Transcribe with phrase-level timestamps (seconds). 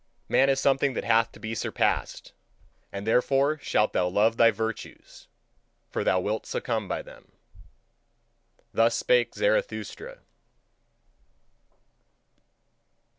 [0.27, 2.33] Man is something that hath to be surpassed:
[2.91, 5.27] and therefore shalt thou love thy virtues,
[5.91, 7.33] for thou wilt succumb by them.
[8.73, 10.21] Thus spake Zarathustra.